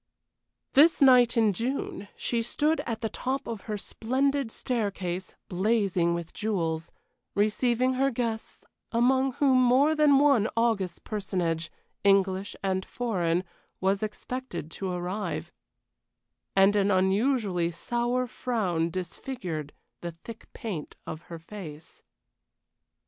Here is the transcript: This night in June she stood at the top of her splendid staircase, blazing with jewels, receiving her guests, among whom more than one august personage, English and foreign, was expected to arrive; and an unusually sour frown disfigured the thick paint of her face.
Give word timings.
This 0.73 0.99
night 0.99 1.37
in 1.37 1.53
June 1.53 2.07
she 2.15 2.41
stood 2.41 2.81
at 2.87 3.01
the 3.01 3.09
top 3.09 3.45
of 3.45 3.61
her 3.69 3.77
splendid 3.77 4.49
staircase, 4.51 5.35
blazing 5.47 6.15
with 6.15 6.33
jewels, 6.33 6.91
receiving 7.35 7.93
her 7.93 8.09
guests, 8.09 8.65
among 8.91 9.33
whom 9.33 9.61
more 9.61 9.93
than 9.93 10.17
one 10.17 10.49
august 10.57 11.03
personage, 11.03 11.71
English 12.03 12.55
and 12.63 12.83
foreign, 12.83 13.43
was 13.79 14.01
expected 14.01 14.71
to 14.71 14.89
arrive; 14.91 15.51
and 16.55 16.75
an 16.75 16.89
unusually 16.89 17.69
sour 17.69 18.25
frown 18.25 18.89
disfigured 18.89 19.71
the 19.99 20.13
thick 20.23 20.51
paint 20.51 20.95
of 21.05 21.21
her 21.29 21.37
face. 21.37 22.01